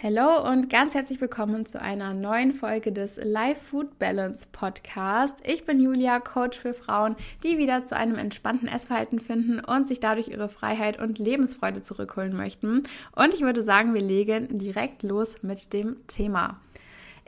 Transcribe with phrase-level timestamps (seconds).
[0.00, 5.34] Hallo und ganz herzlich willkommen zu einer neuen Folge des Life Food Balance Podcast.
[5.42, 9.98] Ich bin Julia, Coach für Frauen, die wieder zu einem entspannten Essverhalten finden und sich
[9.98, 12.84] dadurch ihre Freiheit und Lebensfreude zurückholen möchten.
[13.16, 16.60] Und ich würde sagen, wir legen direkt los mit dem Thema.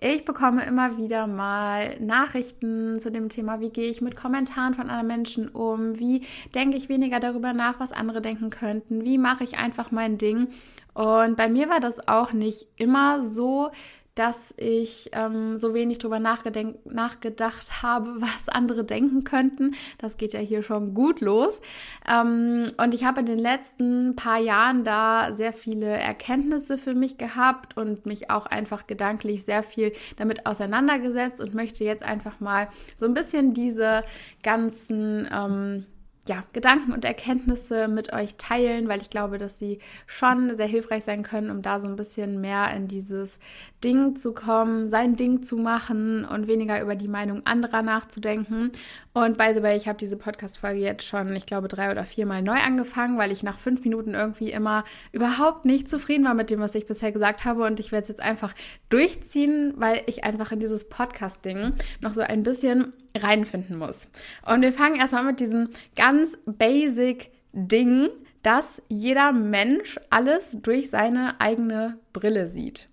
[0.03, 4.89] Ich bekomme immer wieder mal Nachrichten zu dem Thema, wie gehe ich mit Kommentaren von
[4.89, 6.23] anderen Menschen um, wie
[6.55, 10.49] denke ich weniger darüber nach, was andere denken könnten, wie mache ich einfach mein Ding.
[10.95, 13.73] Und bei mir war das auch nicht immer so,
[14.21, 19.75] dass ich ähm, so wenig drüber nachgedacht habe, was andere denken könnten.
[19.97, 21.63] Das geht ja hier schon gut los.
[22.07, 27.17] Ähm, und ich habe in den letzten paar Jahren da sehr viele Erkenntnisse für mich
[27.17, 32.69] gehabt und mich auch einfach gedanklich sehr viel damit auseinandergesetzt und möchte jetzt einfach mal
[32.97, 34.05] so ein bisschen diese
[34.43, 35.87] ganzen ähm,
[36.29, 41.03] ja, Gedanken und Erkenntnisse mit euch teilen, weil ich glaube, dass sie schon sehr hilfreich
[41.05, 43.39] sein können, um da so ein bisschen mehr in dieses
[43.83, 48.71] Ding zu kommen, sein Ding zu machen und weniger über die Meinung anderer nachzudenken.
[49.15, 52.43] Und by the way, ich habe diese Podcast-Folge jetzt schon, ich glaube, drei oder viermal
[52.43, 56.61] neu angefangen, weil ich nach fünf Minuten irgendwie immer überhaupt nicht zufrieden war mit dem,
[56.61, 57.65] was ich bisher gesagt habe.
[57.65, 58.55] Und ich werde es jetzt einfach
[58.91, 64.09] durchziehen, weil ich einfach in dieses Podcast-Ding noch so ein bisschen reinfinden muss.
[64.47, 66.10] Und wir fangen erstmal mit diesem ganz
[66.47, 68.09] basic Ding,
[68.43, 72.89] dass jeder Mensch alles durch seine eigene Brille sieht.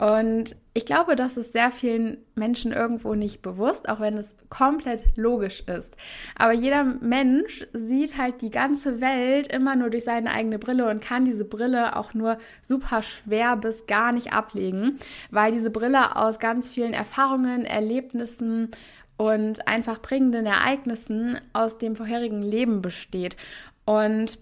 [0.00, 5.04] Und ich glaube, das ist sehr vielen Menschen irgendwo nicht bewusst, auch wenn es komplett
[5.14, 5.94] logisch ist.
[6.36, 11.02] Aber jeder Mensch sieht halt die ganze Welt immer nur durch seine eigene Brille und
[11.02, 14.98] kann diese Brille auch nur super schwer bis gar nicht ablegen,
[15.30, 18.70] weil diese Brille aus ganz vielen Erfahrungen, Erlebnissen
[19.20, 23.36] und einfach prägenden Ereignissen aus dem vorherigen Leben besteht.
[23.84, 24.38] Und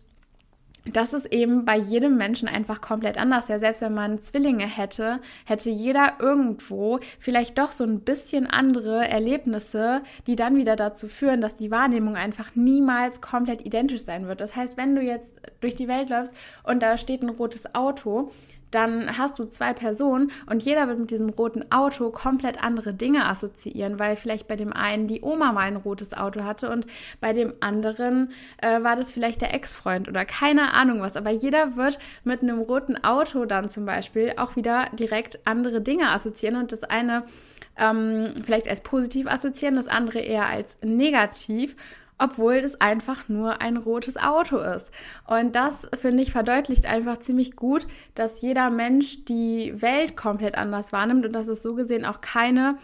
[0.84, 3.48] das ist eben bei jedem Menschen einfach komplett anders.
[3.48, 9.08] Ja, selbst wenn man Zwillinge hätte, hätte jeder irgendwo vielleicht doch so ein bisschen andere
[9.08, 14.40] Erlebnisse, die dann wieder dazu führen, dass die Wahrnehmung einfach niemals komplett identisch sein wird.
[14.40, 18.30] Das heißt, wenn du jetzt durch die Welt läufst und da steht ein rotes Auto,
[18.70, 23.26] dann hast du zwei Personen und jeder wird mit diesem roten Auto komplett andere Dinge
[23.26, 26.86] assoziieren, weil vielleicht bei dem einen die Oma mal ein rotes Auto hatte und
[27.20, 31.16] bei dem anderen äh, war das vielleicht der Ex-Freund oder keine Ahnung was.
[31.16, 36.10] Aber jeder wird mit einem roten Auto dann zum Beispiel auch wieder direkt andere Dinge
[36.10, 37.24] assoziieren und das eine
[37.78, 41.76] ähm, vielleicht als positiv assoziieren, das andere eher als negativ
[42.18, 44.90] obwohl das einfach nur ein rotes Auto ist.
[45.26, 50.92] Und das, finde ich, verdeutlicht einfach ziemlich gut, dass jeder Mensch die Welt komplett anders
[50.92, 52.76] wahrnimmt und dass es so gesehen auch keine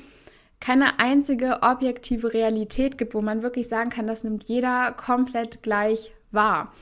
[0.60, 6.14] keine einzige objektive Realität gibt, wo man wirklich sagen kann, das nimmt jeder komplett gleich
[6.30, 6.72] wahr.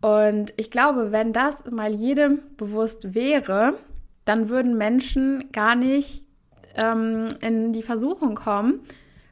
[0.00, 3.74] Und ich glaube, wenn das mal jedem bewusst wäre,
[4.24, 6.24] dann würden Menschen gar nicht
[6.76, 8.80] ähm, in die Versuchung kommen,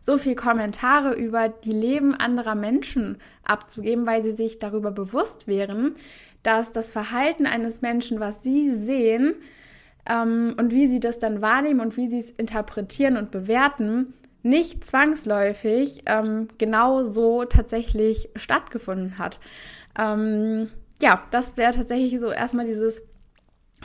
[0.05, 5.95] so viel Kommentare über die Leben anderer Menschen abzugeben, weil sie sich darüber bewusst wären,
[6.43, 9.35] dass das Verhalten eines Menschen, was sie sehen
[10.07, 14.85] ähm, und wie sie das dann wahrnehmen und wie sie es interpretieren und bewerten, nicht
[14.85, 19.41] zwangsläufig ähm, genau so tatsächlich stattgefunden hat.
[19.99, 20.69] Ähm,
[21.01, 23.01] ja, das wäre tatsächlich so erstmal dieses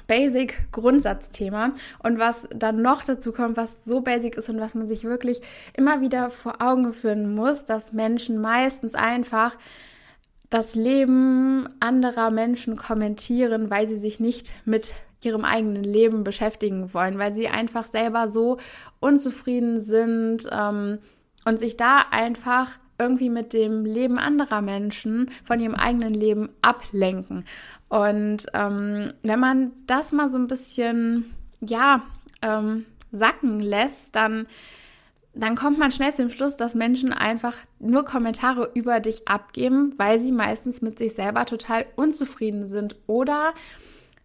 [0.09, 1.71] basic Grundsatzthema.
[2.03, 5.39] Und was dann noch dazu kommt, was so basic ist und was man sich wirklich
[5.77, 9.55] immer wieder vor Augen führen muss, dass Menschen meistens einfach
[10.49, 17.19] das Leben anderer Menschen kommentieren, weil sie sich nicht mit ihrem eigenen Leben beschäftigen wollen,
[17.19, 18.57] weil sie einfach selber so
[18.99, 20.97] unzufrieden sind ähm,
[21.45, 27.45] und sich da einfach irgendwie mit dem Leben anderer Menschen von ihrem eigenen Leben ablenken.
[27.87, 32.03] Und ähm, wenn man das mal so ein bisschen, ja,
[32.41, 34.47] ähm, sacken lässt, dann,
[35.33, 40.19] dann kommt man schnell zum Schluss, dass Menschen einfach nur Kommentare über dich abgeben, weil
[40.19, 42.95] sie meistens mit sich selber total unzufrieden sind.
[43.07, 43.53] Oder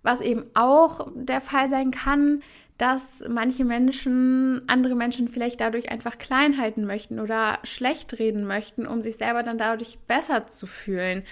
[0.02, 2.42] was eben auch der Fall sein kann,
[2.78, 8.86] dass manche Menschen andere Menschen vielleicht dadurch einfach klein halten möchten oder schlecht reden möchten,
[8.86, 11.22] um sich selber dann dadurch besser zu fühlen.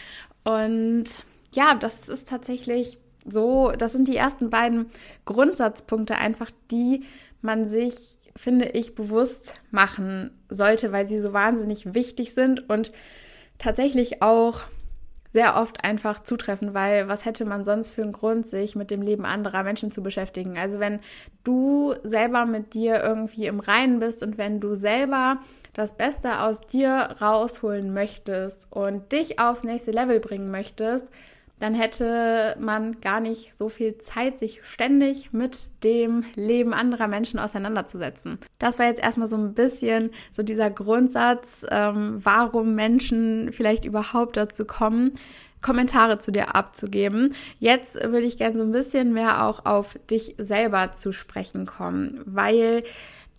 [0.45, 1.05] Und
[1.53, 4.87] ja, das ist tatsächlich so, das sind die ersten beiden
[5.25, 7.05] Grundsatzpunkte einfach, die
[7.41, 7.95] man sich,
[8.37, 12.93] finde ich, bewusst machen sollte, weil sie so wahnsinnig wichtig sind und
[13.59, 14.63] tatsächlich auch
[15.33, 19.03] sehr oft einfach zutreffen, weil was hätte man sonst für einen Grund, sich mit dem
[19.03, 20.59] Leben anderer Menschen zu beschäftigen?
[20.59, 21.01] Also wenn
[21.45, 25.39] du selber mit dir irgendwie im Reinen bist und wenn du selber
[25.75, 31.09] das Beste aus dir rausholen möchtest und dich aufs nächste Level bringen möchtest,
[31.59, 37.39] dann hätte man gar nicht so viel Zeit, sich ständig mit dem Leben anderer Menschen
[37.39, 38.39] auseinanderzusetzen.
[38.59, 44.37] Das war jetzt erstmal so ein bisschen so dieser Grundsatz, ähm, warum Menschen vielleicht überhaupt
[44.37, 45.13] dazu kommen,
[45.63, 47.35] Kommentare zu dir abzugeben.
[47.61, 52.21] Jetzt würde ich gerne so ein bisschen mehr auch auf dich selber zu sprechen kommen,
[52.27, 52.83] weil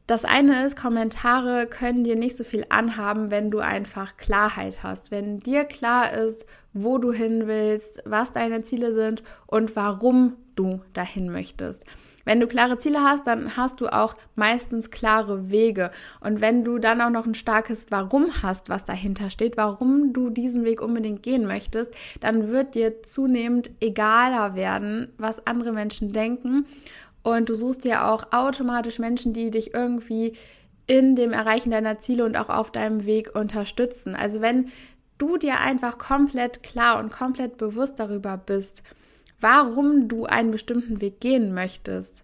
[0.07, 5.11] das eine ist, Kommentare können dir nicht so viel anhaben, wenn du einfach Klarheit hast.
[5.11, 10.81] Wenn dir klar ist, wo du hin willst, was deine Ziele sind und warum du
[10.93, 11.85] dahin möchtest.
[12.25, 15.91] Wenn du klare Ziele hast, dann hast du auch meistens klare Wege.
[16.21, 20.29] Und wenn du dann auch noch ein starkes Warum hast, was dahinter steht, warum du
[20.29, 26.65] diesen Weg unbedingt gehen möchtest, dann wird dir zunehmend egaler werden, was andere Menschen denken.
[27.23, 30.35] Und du suchst dir auch automatisch Menschen, die dich irgendwie
[30.85, 34.15] in dem Erreichen deiner Ziele und auch auf deinem Weg unterstützen.
[34.15, 34.69] Also wenn
[35.17, 38.83] du dir einfach komplett klar und komplett bewusst darüber bist,
[39.39, 42.23] warum du einen bestimmten Weg gehen möchtest,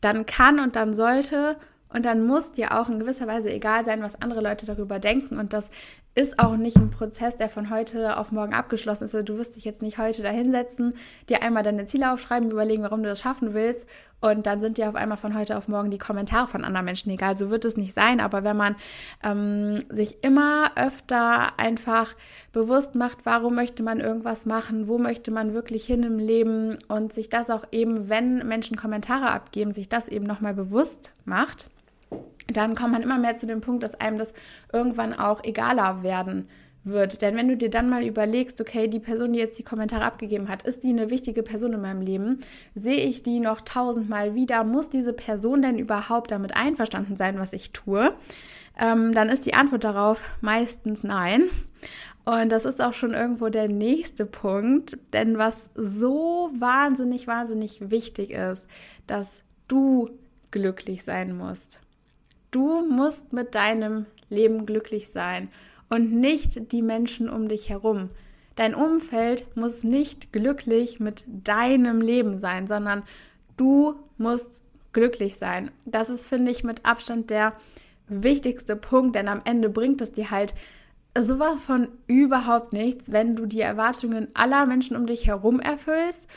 [0.00, 1.56] dann kann und dann sollte
[1.92, 5.38] und dann muss dir auch in gewisser Weise egal sein, was andere Leute darüber denken.
[5.38, 5.70] Und das
[6.14, 9.14] ist auch nicht ein Prozess, der von heute auf morgen abgeschlossen ist.
[9.14, 10.94] Also du wirst dich jetzt nicht heute da hinsetzen,
[11.28, 13.86] dir einmal deine Ziele aufschreiben, überlegen, warum du das schaffen willst
[14.20, 17.10] und dann sind dir auf einmal von heute auf morgen die Kommentare von anderen Menschen
[17.10, 17.38] egal.
[17.38, 18.76] So wird es nicht sein, aber wenn man
[19.22, 22.14] ähm, sich immer öfter einfach
[22.52, 27.12] bewusst macht, warum möchte man irgendwas machen, wo möchte man wirklich hin im Leben und
[27.12, 31.70] sich das auch eben, wenn Menschen Kommentare abgeben, sich das eben nochmal bewusst macht,
[32.46, 34.34] dann kommt man immer mehr zu dem Punkt, dass einem das
[34.72, 36.48] irgendwann auch egaler werden
[36.84, 37.22] wird.
[37.22, 40.48] Denn wenn du dir dann mal überlegst, okay, die Person, die jetzt die Kommentare abgegeben
[40.48, 42.40] hat, ist die eine wichtige Person in meinem Leben?
[42.74, 44.64] Sehe ich die noch tausendmal wieder?
[44.64, 48.14] Muss diese Person denn überhaupt damit einverstanden sein, was ich tue?
[48.78, 51.44] Ähm, dann ist die Antwort darauf meistens nein.
[52.24, 54.96] Und das ist auch schon irgendwo der nächste Punkt.
[55.12, 58.66] Denn was so wahnsinnig, wahnsinnig wichtig ist,
[59.06, 60.08] dass du
[60.50, 61.80] glücklich sein musst.
[62.50, 65.48] Du musst mit deinem Leben glücklich sein
[65.88, 68.10] und nicht die Menschen um dich herum.
[68.56, 73.04] Dein Umfeld muss nicht glücklich mit deinem Leben sein, sondern
[73.56, 75.70] du musst glücklich sein.
[75.84, 77.54] Das ist, finde ich, mit Abstand der
[78.08, 80.54] wichtigste Punkt, denn am Ende bringt es dir halt
[81.16, 86.28] sowas von überhaupt nichts, wenn du die Erwartungen aller Menschen um dich herum erfüllst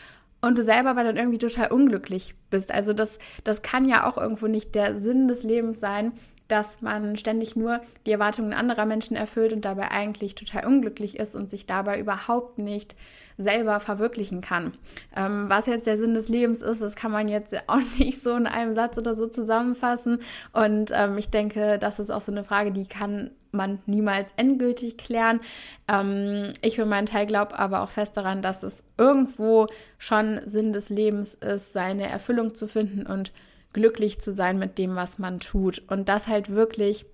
[0.44, 2.74] und du selber aber dann irgendwie total unglücklich bist.
[2.74, 6.12] Also das, das kann ja auch irgendwo nicht der Sinn des Lebens sein,
[6.50, 11.38] dass man ständig nur die Erwartungen anderer Menschen erfüllt und dabei eigentlich total unglücklich ist
[11.38, 12.98] und sich dabei überhaupt nicht
[13.38, 14.74] selber verwirklichen kann.
[15.16, 18.36] Ähm, was jetzt der Sinn des Lebens ist, das kann man jetzt auch nicht so
[18.36, 20.20] in einem Satz oder so zusammenfassen.
[20.52, 24.98] Und ähm, ich denke, das ist auch so eine Frage, die kann man niemals endgültig
[24.98, 25.40] klären.
[25.88, 29.68] Ähm, ich für meinen Teil glaube aber auch fest daran, dass es irgendwo
[29.98, 33.32] schon Sinn des Lebens ist, seine Erfüllung zu finden und
[33.74, 35.82] glücklich zu sein mit dem, was man tut.
[35.88, 37.06] Und das halt wirklich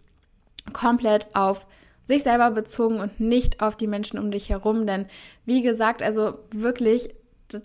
[0.74, 1.66] komplett auf
[2.02, 4.86] sich selber bezogen und nicht auf die Menschen um dich herum.
[4.86, 5.06] Denn
[5.46, 7.14] wie gesagt, also wirklich,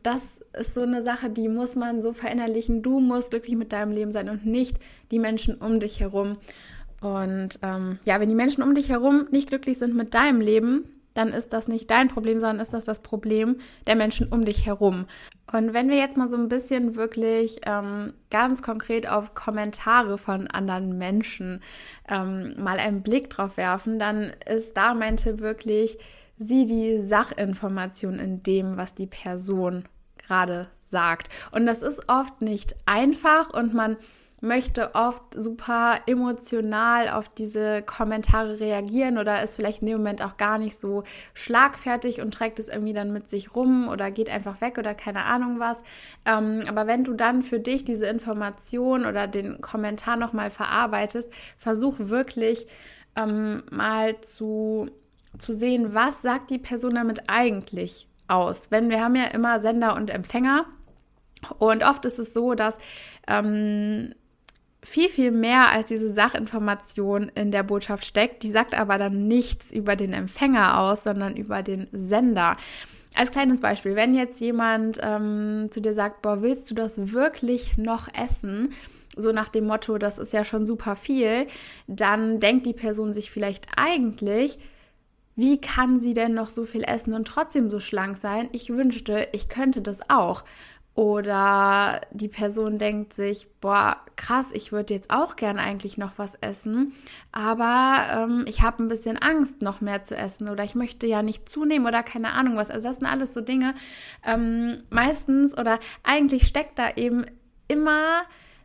[0.02, 2.82] das ist so eine Sache, die muss man so verinnerlichen.
[2.82, 4.76] Du musst glücklich mit deinem Leben sein und nicht
[5.10, 6.36] die Menschen um dich herum.
[7.04, 10.88] Und ähm, ja, wenn die Menschen um dich herum nicht glücklich sind mit deinem Leben,
[11.12, 13.56] dann ist das nicht dein Problem, sondern ist das das Problem
[13.86, 15.04] der Menschen um dich herum.
[15.52, 20.48] Und wenn wir jetzt mal so ein bisschen wirklich ähm, ganz konkret auf Kommentare von
[20.48, 21.62] anderen Menschen
[22.08, 25.98] ähm, mal einen Blick drauf werfen, dann ist da meinte wirklich
[26.38, 29.84] sie die Sachinformation in dem, was die Person
[30.16, 31.28] gerade sagt.
[31.52, 33.98] Und das ist oft nicht einfach und man
[34.44, 40.36] möchte oft super emotional auf diese Kommentare reagieren oder ist vielleicht in dem Moment auch
[40.36, 44.60] gar nicht so schlagfertig und trägt es irgendwie dann mit sich rum oder geht einfach
[44.60, 45.82] weg oder keine Ahnung was.
[46.24, 51.96] Ähm, aber wenn du dann für dich diese Information oder den Kommentar nochmal verarbeitest, versuch
[51.98, 52.66] wirklich
[53.16, 54.90] ähm, mal zu,
[55.38, 58.70] zu sehen, was sagt die Person damit eigentlich aus.
[58.70, 60.66] Wenn wir haben ja immer Sender und Empfänger.
[61.58, 62.78] Und oft ist es so, dass
[63.28, 64.14] ähm,
[64.84, 68.42] viel, viel mehr als diese Sachinformation in der Botschaft steckt.
[68.42, 72.56] Die sagt aber dann nichts über den Empfänger aus, sondern über den Sender.
[73.14, 77.78] Als kleines Beispiel, wenn jetzt jemand ähm, zu dir sagt, boah, willst du das wirklich
[77.78, 78.70] noch essen?
[79.16, 81.46] So nach dem Motto, das ist ja schon super viel,
[81.86, 84.58] dann denkt die Person sich vielleicht eigentlich,
[85.36, 88.48] wie kann sie denn noch so viel essen und trotzdem so schlank sein?
[88.52, 90.44] Ich wünschte, ich könnte das auch.
[90.94, 96.36] Oder die Person denkt sich, boah, krass, ich würde jetzt auch gern eigentlich noch was
[96.36, 96.92] essen,
[97.32, 101.22] aber ähm, ich habe ein bisschen Angst, noch mehr zu essen oder ich möchte ja
[101.22, 102.70] nicht zunehmen oder keine Ahnung was.
[102.70, 103.74] Also das sind alles so Dinge.
[104.24, 107.26] Ähm, meistens oder eigentlich steckt da eben
[107.66, 108.22] immer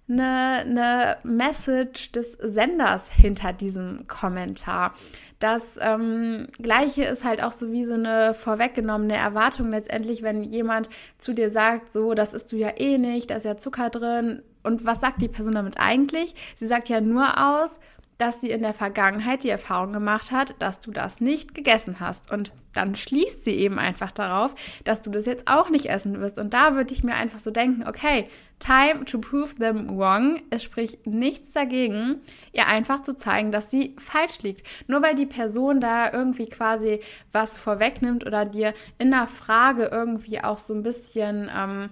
[0.07, 4.93] eine, eine Message des Senders hinter diesem Kommentar.
[5.39, 10.89] Das ähm, Gleiche ist halt auch so wie so eine vorweggenommene Erwartung letztendlich, wenn jemand
[11.17, 14.41] zu dir sagt, so, das isst du ja eh nicht, da ist ja Zucker drin.
[14.63, 16.36] Und was sagt die Person damit eigentlich?
[16.58, 17.79] Sie sagt ja nur aus,
[18.19, 22.29] dass sie in der Vergangenheit die Erfahrung gemacht hat, dass du das nicht gegessen hast.
[22.29, 26.38] Und dann schließt sie eben einfach darauf, dass du das jetzt auch nicht essen wirst.
[26.38, 28.27] Und da würde ich mir einfach so denken, okay,
[28.59, 30.41] time to prove them wrong.
[30.49, 32.17] Es spricht nichts dagegen,
[32.51, 34.67] ihr einfach zu zeigen, dass sie falsch liegt.
[34.88, 36.99] Nur weil die Person da irgendwie quasi
[37.31, 41.89] was vorwegnimmt oder dir in der Frage irgendwie auch so ein bisschen, ähm,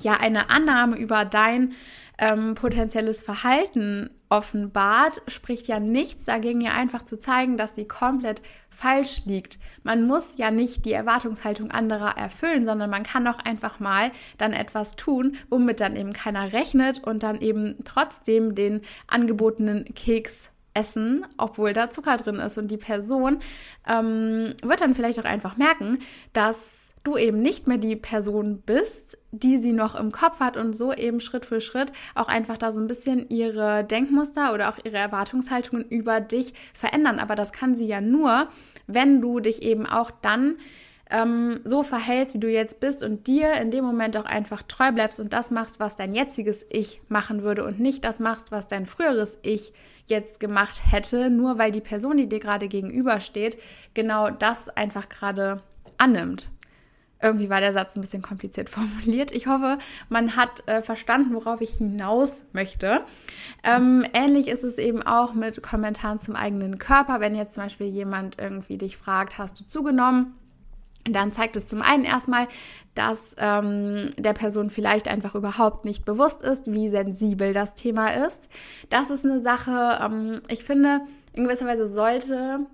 [0.00, 1.74] ja, eine Annahme über dein
[2.18, 8.42] ähm, potenzielles Verhalten offenbart, spricht ja nichts dagegen, ihr einfach zu zeigen, dass sie komplett
[8.70, 9.58] falsch liegt.
[9.82, 14.52] Man muss ja nicht die Erwartungshaltung anderer erfüllen, sondern man kann auch einfach mal dann
[14.52, 21.26] etwas tun, womit dann eben keiner rechnet und dann eben trotzdem den angebotenen Keks essen,
[21.38, 22.58] obwohl da Zucker drin ist.
[22.58, 23.38] Und die Person
[23.88, 25.98] ähm, wird dann vielleicht auch einfach merken,
[26.34, 30.74] dass du eben nicht mehr die Person bist, die sie noch im Kopf hat und
[30.74, 34.78] so eben Schritt für Schritt auch einfach da so ein bisschen ihre Denkmuster oder auch
[34.84, 37.18] ihre Erwartungshaltungen über dich verändern.
[37.18, 38.48] Aber das kann sie ja nur,
[38.86, 40.56] wenn du dich eben auch dann
[41.10, 44.90] ähm, so verhältst, wie du jetzt bist und dir in dem Moment auch einfach treu
[44.90, 48.66] bleibst und das machst, was dein jetziges Ich machen würde und nicht das machst, was
[48.66, 49.72] dein früheres Ich
[50.06, 53.58] jetzt gemacht hätte, nur weil die Person, die dir gerade gegenübersteht,
[53.94, 55.62] genau das einfach gerade
[55.98, 56.48] annimmt.
[57.20, 59.32] Irgendwie war der Satz ein bisschen kompliziert formuliert.
[59.32, 63.02] Ich hoffe, man hat äh, verstanden, worauf ich hinaus möchte.
[63.62, 67.20] Ähm, ähnlich ist es eben auch mit Kommentaren zum eigenen Körper.
[67.20, 70.34] Wenn jetzt zum Beispiel jemand irgendwie dich fragt, hast du zugenommen?
[71.08, 72.48] Dann zeigt es zum einen erstmal,
[72.94, 78.48] dass ähm, der Person vielleicht einfach überhaupt nicht bewusst ist, wie sensibel das Thema ist.
[78.90, 81.02] Das ist eine Sache, ähm, ich finde,
[81.34, 82.66] in gewisser Weise sollte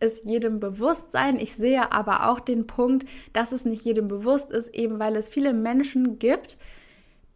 [0.00, 1.36] es jedem bewusst sein.
[1.36, 5.28] Ich sehe aber auch den Punkt, dass es nicht jedem bewusst ist, eben weil es
[5.28, 6.58] viele Menschen gibt,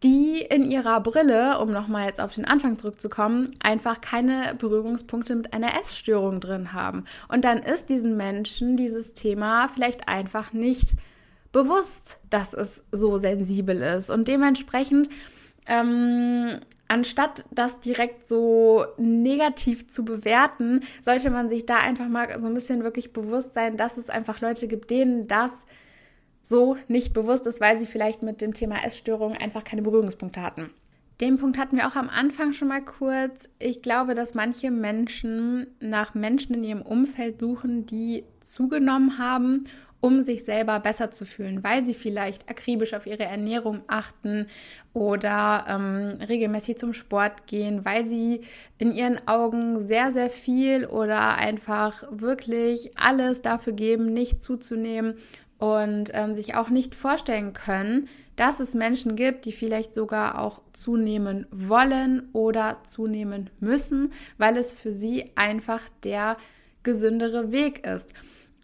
[0.03, 5.53] die in ihrer Brille, um nochmal jetzt auf den Anfang zurückzukommen, einfach keine Berührungspunkte mit
[5.53, 7.05] einer Essstörung drin haben.
[7.29, 10.95] Und dann ist diesen Menschen dieses Thema vielleicht einfach nicht
[11.53, 14.09] bewusst, dass es so sensibel ist.
[14.09, 15.07] Und dementsprechend
[15.67, 22.47] ähm, anstatt das direkt so negativ zu bewerten, sollte man sich da einfach mal so
[22.47, 25.51] ein bisschen wirklich bewusst sein, dass es einfach Leute gibt, denen das
[26.43, 30.69] so nicht bewusst ist, weil sie vielleicht mit dem Thema Essstörung einfach keine Berührungspunkte hatten.
[31.21, 33.47] Den Punkt hatten wir auch am Anfang schon mal kurz.
[33.59, 39.65] Ich glaube, dass manche Menschen nach Menschen in ihrem Umfeld suchen, die zugenommen haben
[40.03, 44.47] um sich selber besser zu fühlen, weil sie vielleicht akribisch auf ihre Ernährung achten
[44.91, 48.41] oder ähm, regelmäßig zum Sport gehen, weil sie
[48.77, 55.13] in ihren Augen sehr, sehr viel oder einfach wirklich alles dafür geben, nicht zuzunehmen
[55.57, 60.61] und ähm, sich auch nicht vorstellen können, dass es Menschen gibt, die vielleicht sogar auch
[60.73, 66.35] zunehmen wollen oder zunehmen müssen, weil es für sie einfach der
[66.83, 68.13] gesündere Weg ist.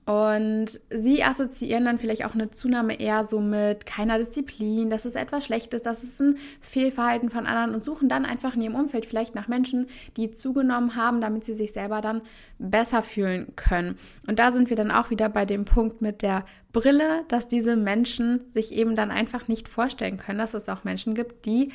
[0.09, 5.13] Und sie assoziieren dann vielleicht auch eine Zunahme eher so mit keiner Disziplin, dass es
[5.13, 9.05] etwas Schlechtes, dass es ein Fehlverhalten von anderen und suchen dann einfach in ihrem Umfeld
[9.05, 9.85] vielleicht nach Menschen,
[10.17, 12.23] die zugenommen haben, damit sie sich selber dann
[12.57, 13.99] besser fühlen können.
[14.25, 17.75] Und da sind wir dann auch wieder bei dem Punkt mit der Brille, dass diese
[17.75, 21.71] Menschen sich eben dann einfach nicht vorstellen können, dass es auch Menschen gibt, die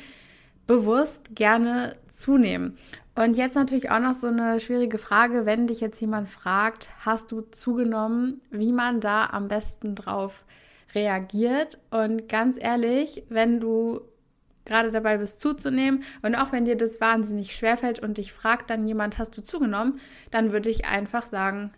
[0.67, 2.77] bewusst gerne zunehmen.
[3.15, 7.31] Und jetzt natürlich auch noch so eine schwierige Frage, wenn dich jetzt jemand fragt, hast
[7.31, 10.43] du zugenommen, wie man da am besten drauf
[10.93, 11.79] reagiert.
[11.91, 14.01] Und ganz ehrlich, wenn du
[14.65, 18.87] gerade dabei bist zuzunehmen und auch wenn dir das wahnsinnig schwerfällt und dich fragt dann
[18.87, 19.99] jemand, hast du zugenommen,
[20.31, 21.71] dann würde ich einfach sagen,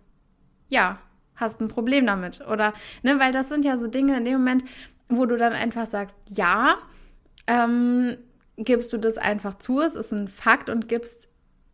[0.69, 0.97] ja,
[1.35, 2.45] hast ein Problem damit.
[2.47, 4.63] Oder, ne, weil das sind ja so Dinge in dem Moment,
[5.09, 6.77] wo du dann einfach sagst, ja,
[7.45, 8.17] ähm,
[8.57, 11.27] gibst du das einfach zu, es ist ein Fakt und gibst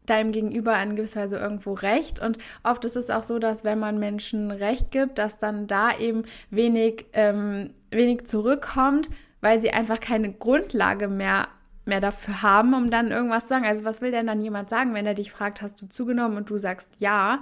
[0.06, 2.20] deinem Gegenüber in gewisser Weise irgendwo recht.
[2.20, 5.98] Und oft ist es auch so, dass wenn man Menschen recht gibt, dass dann da
[5.98, 9.10] eben wenig, ähm, wenig zurückkommt,
[9.40, 11.48] weil sie einfach keine Grundlage mehr
[11.86, 13.66] mehr dafür haben, um dann irgendwas zu sagen.
[13.66, 16.50] Also was will denn dann jemand sagen, wenn er dich fragt, hast du zugenommen und
[16.50, 17.42] du sagst ja?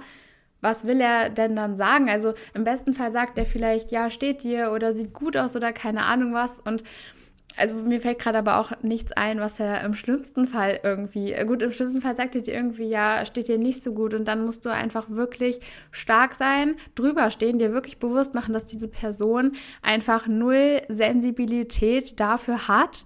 [0.60, 2.08] Was will er denn dann sagen?
[2.08, 5.72] Also im besten Fall sagt er vielleicht, ja, steht dir oder sieht gut aus oder
[5.72, 6.60] keine Ahnung was.
[6.60, 6.84] Und
[7.56, 11.44] also mir fällt gerade aber auch nichts ein, was er im schlimmsten Fall irgendwie, äh,
[11.44, 14.26] gut, im schlimmsten Fall sagt er dir irgendwie, ja, steht dir nicht so gut und
[14.26, 18.88] dann musst du einfach wirklich stark sein, drüber stehen, dir wirklich bewusst machen, dass diese
[18.88, 23.04] Person einfach null Sensibilität dafür hat,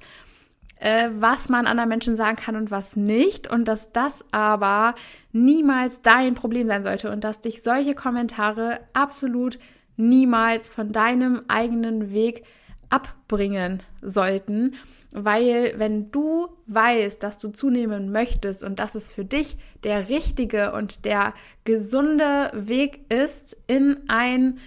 [0.77, 4.95] äh, was man anderen Menschen sagen kann und was nicht und dass das aber
[5.33, 9.59] niemals dein Problem sein sollte und dass dich solche Kommentare absolut
[9.97, 12.45] niemals von deinem eigenen Weg
[12.91, 14.75] abbringen sollten,
[15.13, 20.73] weil wenn du weißt, dass du zunehmen möchtest und dass es für dich der richtige
[20.73, 21.33] und der
[21.65, 24.59] gesunde Weg ist in ein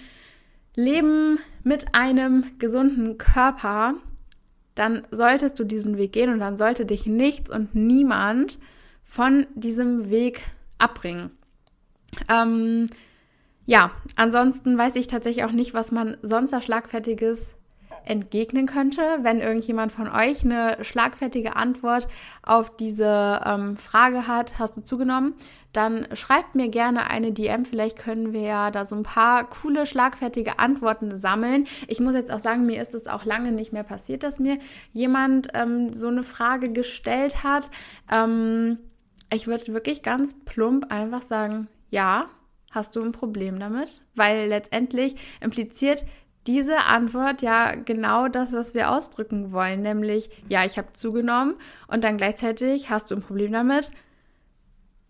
[0.75, 3.95] Leben mit einem gesunden Körper,
[4.75, 8.59] dann solltest du diesen Weg gehen und dann sollte dich nichts und niemand
[9.03, 10.41] von diesem Weg
[10.77, 11.31] abbringen.
[12.29, 12.87] Ähm,
[13.65, 17.55] ja, ansonsten weiß ich tatsächlich auch nicht, was man sonst da Schlagfertiges
[18.09, 19.01] entgegnen könnte.
[19.21, 22.07] Wenn irgendjemand von euch eine schlagfertige Antwort
[22.41, 25.35] auf diese ähm, Frage hat, hast du zugenommen,
[25.71, 27.65] dann schreibt mir gerne eine DM.
[27.65, 31.65] Vielleicht können wir ja da so ein paar coole, schlagfertige Antworten sammeln.
[31.87, 34.57] Ich muss jetzt auch sagen, mir ist es auch lange nicht mehr passiert, dass mir
[34.91, 37.69] jemand ähm, so eine Frage gestellt hat.
[38.11, 38.79] Ähm,
[39.31, 42.25] ich würde wirklich ganz plump einfach sagen, ja,
[42.71, 44.03] hast du ein Problem damit?
[44.15, 46.05] Weil letztendlich impliziert
[46.47, 51.55] diese Antwort ja genau das, was wir ausdrücken wollen, nämlich ja, ich habe zugenommen
[51.87, 53.91] und dann gleichzeitig hast du ein Problem damit.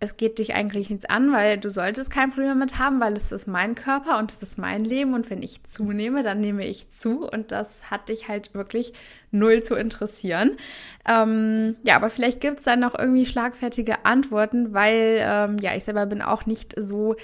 [0.02, 3.34] Es geht dich eigentlich nichts an, weil du solltest kein Problem damit haben, weil es
[3.34, 6.90] ist mein Körper und es ist mein Leben und wenn ich zunehme, dann nehme ich
[6.90, 8.94] zu und das hat dich halt wirklich
[9.32, 10.56] null zu interessieren.
[11.06, 15.84] Ähm, ja, aber vielleicht gibt es dann noch irgendwie schlagfertige Antworten, weil ähm, ja, ich
[15.84, 17.18] selber bin auch nicht so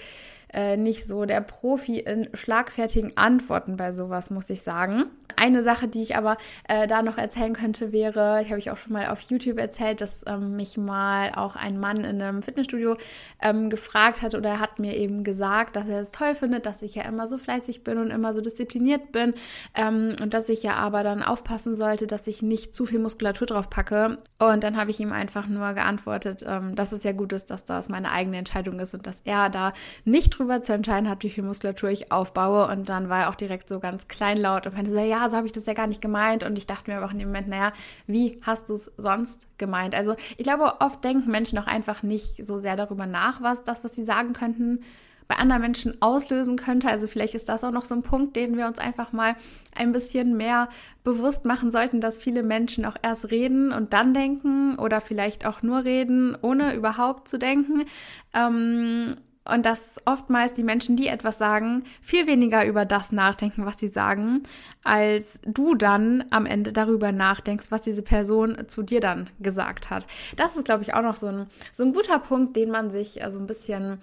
[0.55, 5.05] äh, nicht so der Profi in schlagfertigen Antworten bei sowas, muss ich sagen.
[5.35, 6.37] Eine Sache, die ich aber
[6.69, 9.99] äh, da noch erzählen könnte, wäre, die habe ich auch schon mal auf YouTube erzählt,
[9.99, 12.95] dass ähm, mich mal auch ein Mann in einem Fitnessstudio
[13.41, 16.81] ähm, gefragt hat oder er hat mir eben gesagt, dass er es toll findet, dass
[16.81, 19.33] ich ja immer so fleißig bin und immer so diszipliniert bin
[19.75, 23.47] ähm, und dass ich ja aber dann aufpassen sollte, dass ich nicht zu viel Muskulatur
[23.47, 24.19] drauf packe.
[24.39, 27.65] Und dann habe ich ihm einfach nur geantwortet, ähm, dass es ja gut ist, dass
[27.65, 29.73] das meine eigene Entscheidung ist und dass er da
[30.05, 32.67] nicht drüber zu entscheiden hat, wie viel Muskulatur ich aufbaue.
[32.67, 35.47] Und dann war er auch direkt so ganz kleinlaut und meinte so, ja, so habe
[35.47, 36.43] ich das ja gar nicht gemeint.
[36.43, 37.73] Und ich dachte mir aber auch in dem Moment, naja,
[38.07, 39.95] wie hast du es sonst gemeint?
[39.95, 43.83] Also ich glaube, oft denken Menschen auch einfach nicht so sehr darüber nach, was das,
[43.83, 44.79] was sie sagen könnten,
[45.27, 46.87] bei anderen Menschen auslösen könnte.
[46.87, 49.35] Also vielleicht ist das auch noch so ein Punkt, den wir uns einfach mal
[49.73, 50.69] ein bisschen mehr
[51.03, 55.61] bewusst machen sollten, dass viele Menschen auch erst reden und dann denken oder vielleicht auch
[55.61, 57.85] nur reden, ohne überhaupt zu denken.
[58.33, 59.17] Ähm,
[59.49, 63.87] und dass oftmals die Menschen, die etwas sagen, viel weniger über das nachdenken, was sie
[63.87, 64.43] sagen,
[64.83, 70.07] als du dann am Ende darüber nachdenkst, was diese Person zu dir dann gesagt hat.
[70.35, 73.23] Das ist, glaube ich, auch noch so ein, so ein guter Punkt, den man sich
[73.23, 73.99] also ein bisschen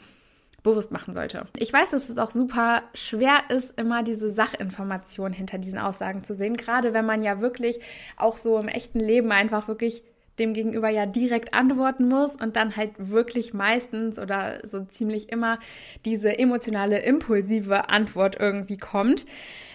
[0.63, 1.47] bewusst machen sollte.
[1.59, 6.35] Ich weiß, dass es auch super schwer ist, immer diese Sachinformation hinter diesen Aussagen zu
[6.35, 7.81] sehen, gerade wenn man ja wirklich
[8.17, 10.05] auch so im echten Leben einfach wirklich
[10.38, 15.59] dem Gegenüber ja direkt antworten muss und dann halt wirklich meistens oder so ziemlich immer
[16.05, 19.27] diese emotionale, impulsive Antwort irgendwie kommt.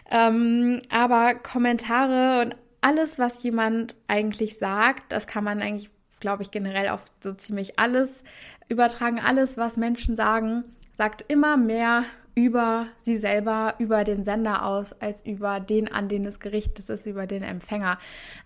[0.10, 5.90] Ähm, aber Kommentare und alles, was jemand eigentlich sagt, das kann man eigentlich,
[6.20, 8.24] glaube ich, generell auf so ziemlich alles
[8.70, 9.20] übertragen.
[9.20, 10.64] Alles, was Menschen sagen,
[10.98, 12.04] sagt immer mehr
[12.36, 17.06] über sie selber, über den Sender aus, als über den, an den es gerichtet ist,
[17.08, 17.98] über den Empfänger.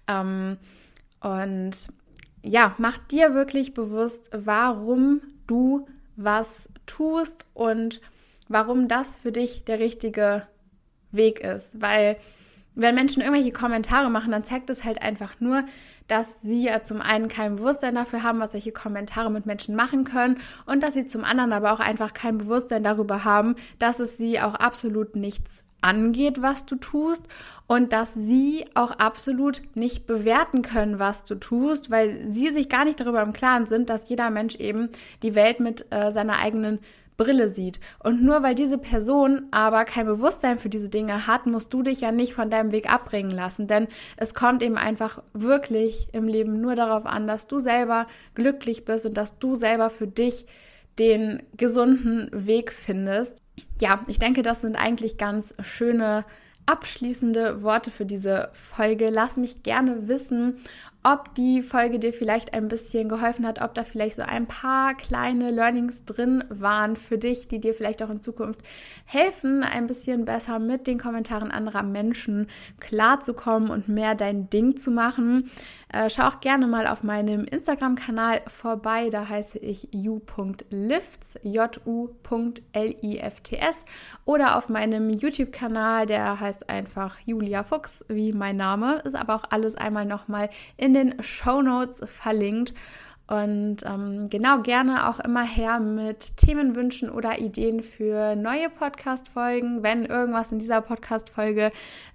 [0.08, 0.58] Ähm,
[1.20, 1.72] und
[2.44, 8.02] ja, mach dir wirklich bewusst, warum du was tust und
[8.48, 10.48] warum das für dich der richtige
[11.12, 11.80] Weg ist.
[11.82, 12.18] Weil
[12.74, 15.64] wenn Menschen irgendwelche Kommentare machen, dann zeigt es halt einfach nur,
[16.08, 20.04] dass sie ja zum einen kein Bewusstsein dafür haben, was solche Kommentare mit Menschen machen
[20.04, 24.18] können und dass sie zum anderen aber auch einfach kein Bewusstsein darüber haben, dass es
[24.18, 27.28] sie auch absolut nichts angeht, was du tust
[27.68, 32.86] und dass sie auch absolut nicht bewerten können, was du tust, weil sie sich gar
[32.86, 34.90] nicht darüber im Klaren sind, dass jeder Mensch eben
[35.24, 36.80] die Welt mit äh, seiner eigenen
[37.22, 37.80] Brille sieht.
[38.00, 42.02] Und nur weil diese Person aber kein Bewusstsein für diese Dinge hat, musst du dich
[42.02, 43.68] ja nicht von deinem Weg abbringen lassen.
[43.68, 48.86] Denn es kommt eben einfach wirklich im Leben nur darauf an, dass du selber glücklich
[48.86, 50.48] bist und dass du selber für dich
[50.98, 53.42] den gesunden Weg findest
[53.80, 56.26] ja, ich denke, das sind eigentlich ganz schöne
[56.66, 59.10] abschließende Worte für diese Folge.
[59.10, 60.58] Lass mich gerne wissen,
[61.04, 64.94] ob die Folge dir vielleicht ein bisschen geholfen hat, ob da vielleicht so ein paar
[64.94, 68.62] kleine Learnings drin waren für dich, die dir vielleicht auch in Zukunft
[69.06, 72.48] helfen, ein bisschen besser mit den Kommentaren anderer Menschen
[72.80, 75.50] klarzukommen und mehr dein Ding zu machen.
[75.90, 82.16] Äh, schau auch gerne mal auf meinem Instagram-Kanal vorbei, da heiße ich ju.lifts, j-u.l-i-f-t-s
[84.24, 89.46] oder auf meinem YouTube-Kanal, der heißt einfach Julia Fuchs, wie mein Name, ist aber auch
[89.50, 92.74] alles einmal nochmal in in den Show Notes verlinkt.
[93.28, 99.84] Und ähm, genau gerne auch immer her mit Themenwünschen oder Ideen für neue Podcast-Folgen.
[99.84, 101.72] Wenn irgendwas in dieser Podcast-Folge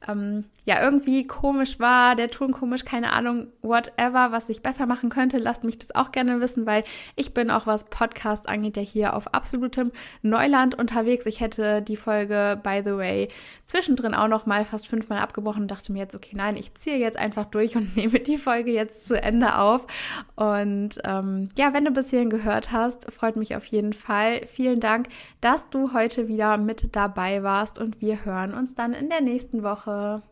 [0.06, 5.11] ähm, ja irgendwie komisch war, der Ton komisch, keine Ahnung, whatever, was ich besser machen
[5.11, 6.83] könnte, lasst mich das auch gerne wissen, weil
[7.14, 11.24] ich bin auch, was Podcast angeht, ja hier auf absolutem Neuland unterwegs.
[11.26, 13.29] Ich hätte die Folge, by the way,
[13.64, 16.96] zwischendrin auch noch mal fast fünfmal abgebrochen und dachte mir jetzt, okay, nein, ich ziehe
[16.96, 19.87] jetzt einfach durch und nehme die Folge jetzt zu Ende auf.
[20.35, 24.44] Und ähm, ja, wenn du bis hierhin gehört hast, freut mich auf jeden Fall.
[24.48, 25.09] Vielen Dank,
[25.40, 29.62] dass du heute wieder mit dabei warst und wir hören uns dann in der nächsten
[29.62, 30.22] Woche.